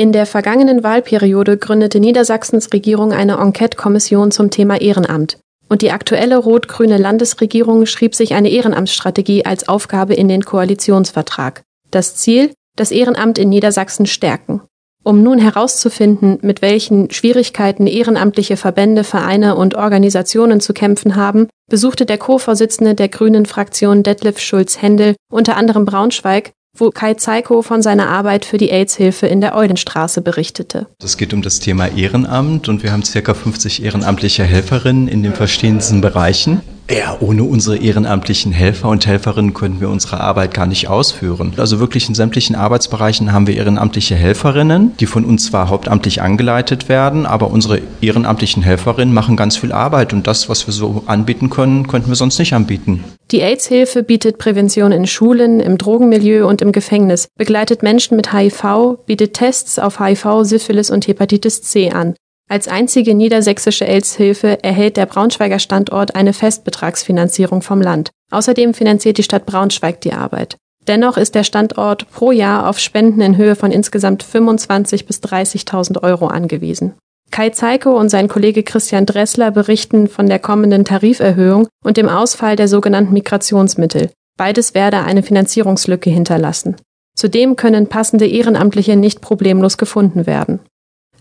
[0.00, 5.36] In der vergangenen Wahlperiode gründete Niedersachsens Regierung eine Enquete-Kommission zum Thema Ehrenamt.
[5.68, 11.64] Und die aktuelle rot-grüne Landesregierung schrieb sich eine Ehrenamtsstrategie als Aufgabe in den Koalitionsvertrag.
[11.90, 14.62] Das Ziel, das Ehrenamt in Niedersachsen stärken.
[15.04, 22.06] Um nun herauszufinden, mit welchen Schwierigkeiten ehrenamtliche Verbände, Vereine und Organisationen zu kämpfen haben, besuchte
[22.06, 28.08] der Co-Vorsitzende der Grünen Fraktion Detlef Schulz-Händel unter anderem Braunschweig wo Kai Zeiko von seiner
[28.08, 30.86] Arbeit für die AIDS-Hilfe in der Eulenstraße berichtete.
[31.02, 33.34] Es geht um das Thema Ehrenamt und wir haben ca.
[33.34, 36.62] 50 ehrenamtliche Helferinnen in den verschiedensten Bereichen.
[36.90, 41.52] Ja, ohne unsere ehrenamtlichen Helfer und Helferinnen könnten wir unsere Arbeit gar nicht ausführen.
[41.56, 46.88] Also wirklich in sämtlichen Arbeitsbereichen haben wir ehrenamtliche Helferinnen, die von uns zwar hauptamtlich angeleitet
[46.88, 51.48] werden, aber unsere ehrenamtlichen Helferinnen machen ganz viel Arbeit und das, was wir so anbieten
[51.48, 53.04] können, könnten wir sonst nicht anbieten.
[53.30, 58.98] Die AIDS-Hilfe bietet Prävention in Schulen, im Drogenmilieu und im Gefängnis, begleitet Menschen mit HIV,
[59.06, 62.16] bietet Tests auf HIV, Syphilis und Hepatitis C an.
[62.50, 68.10] Als einzige niedersächsische AIDS-Hilfe erhält der Braunschweiger Standort eine Festbetragsfinanzierung vom Land.
[68.32, 70.56] Außerdem finanziert die Stadt Braunschweig die Arbeit.
[70.88, 76.02] Dennoch ist der Standort pro Jahr auf Spenden in Höhe von insgesamt 25.000 bis 30.000
[76.02, 76.94] Euro angewiesen.
[77.30, 82.56] Kai Zeiko und sein Kollege Christian Dressler berichten von der kommenden Tariferhöhung und dem Ausfall
[82.56, 84.10] der sogenannten Migrationsmittel.
[84.36, 86.74] Beides werde eine Finanzierungslücke hinterlassen.
[87.14, 90.58] Zudem können passende Ehrenamtliche nicht problemlos gefunden werden.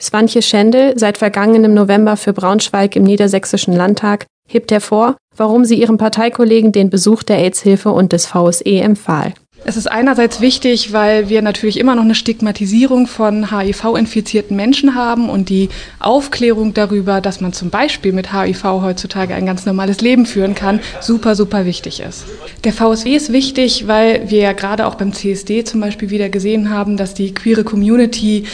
[0.02, 5.97] Swantje Schendel, seit vergangenem November für Braunschweig im Niedersächsischen Landtag, hebt hervor, warum sie ihrem
[5.97, 9.33] Parteikollegen den Besuch der AIDS-Hilfe und des VSE empfahl.
[9.66, 15.30] Es ist einerseits wichtig, weil wir natürlich immer noch eine Stigmatisierung von HIV-infizierten Menschen haben
[15.30, 20.25] und die Aufklärung darüber, dass man zum Beispiel mit HIV heutzutage ein ganz normales Leben
[20.25, 22.25] führen kann, super, super wichtig ist.
[22.64, 26.70] Der VSW ist wichtig, weil wir ja gerade auch beim CSD zum Beispiel wieder gesehen
[26.70, 28.45] haben, dass die queere Community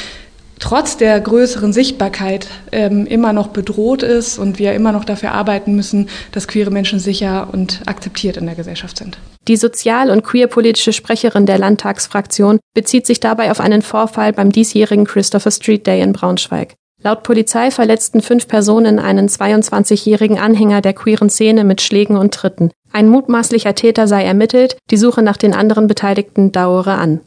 [0.59, 5.75] trotz der größeren Sichtbarkeit ähm, immer noch bedroht ist und wir immer noch dafür arbeiten
[5.75, 9.17] müssen, dass queere Menschen sicher und akzeptiert in der Gesellschaft sind.
[9.47, 15.05] Die sozial- und queerpolitische Sprecherin der Landtagsfraktion bezieht sich dabei auf einen Vorfall beim diesjährigen
[15.05, 16.73] Christopher Street Day in Braunschweig.
[17.03, 22.71] Laut Polizei verletzten fünf Personen einen 22-jährigen Anhänger der queeren Szene mit Schlägen und Tritten.
[22.91, 27.21] Ein mutmaßlicher Täter sei ermittelt, die Suche nach den anderen Beteiligten dauere an.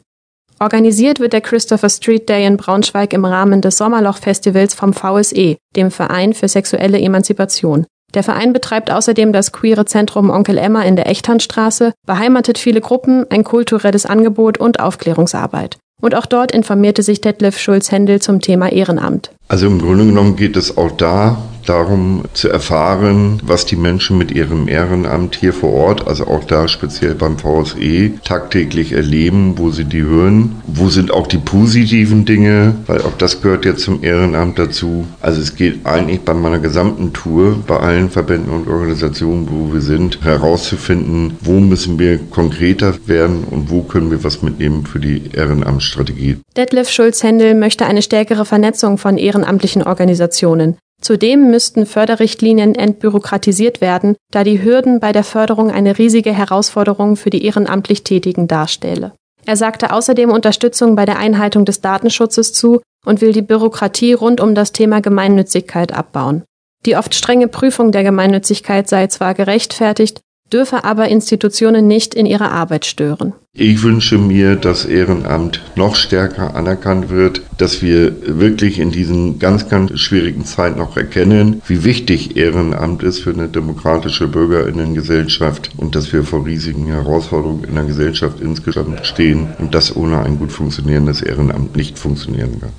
[0.61, 5.89] Organisiert wird der Christopher Street Day in Braunschweig im Rahmen des Sommerloch-Festivals vom VSE, dem
[5.89, 7.85] Verein für sexuelle Emanzipation.
[8.13, 13.25] Der Verein betreibt außerdem das queere Zentrum Onkel Emma in der Echternstraße, beheimatet viele Gruppen,
[13.29, 15.77] ein kulturelles Angebot und Aufklärungsarbeit.
[16.01, 19.31] Und auch dort informierte sich Detlef Schulz-Händel zum Thema Ehrenamt.
[19.47, 21.37] Also im Grunde genommen geht es auch da
[21.69, 26.67] darum zu erfahren, was die Menschen mit ihrem Ehrenamt hier vor Ort, also auch da
[26.67, 32.75] speziell beim VSE, tagtäglich erleben, wo sie die hören, wo sind auch die positiven Dinge,
[32.87, 35.05] weil auch das gehört ja zum Ehrenamt dazu.
[35.21, 39.81] Also es geht eigentlich bei meiner gesamten Tour, bei allen Verbänden und Organisationen, wo wir
[39.81, 45.29] sind, herauszufinden, wo müssen wir konkreter werden und wo können wir was mitnehmen für die
[45.33, 46.37] Ehrenamtsstrategie.
[46.57, 50.77] Detlef Schulz-Händel möchte eine stärkere Vernetzung von ehrenamtlichen Organisationen.
[51.01, 57.29] Zudem müssten Förderrichtlinien entbürokratisiert werden, da die Hürden bei der Förderung eine riesige Herausforderung für
[57.29, 59.13] die ehrenamtlich Tätigen darstelle.
[59.45, 64.41] Er sagte außerdem Unterstützung bei der Einhaltung des Datenschutzes zu und will die Bürokratie rund
[64.41, 66.43] um das Thema Gemeinnützigkeit abbauen.
[66.85, 70.21] Die oft strenge Prüfung der Gemeinnützigkeit sei zwar gerechtfertigt,
[70.51, 73.33] dürfe aber Institutionen nicht in ihrer Arbeit stören.
[73.53, 79.67] Ich wünsche mir, dass Ehrenamt noch stärker anerkannt wird, dass wir wirklich in diesen ganz,
[79.67, 86.13] ganz schwierigen Zeiten noch erkennen, wie wichtig Ehrenamt ist für eine demokratische Bürgerinnengesellschaft und dass
[86.13, 91.21] wir vor riesigen Herausforderungen in der Gesellschaft insgesamt stehen und das ohne ein gut funktionierendes
[91.21, 92.71] Ehrenamt nicht funktionieren kann.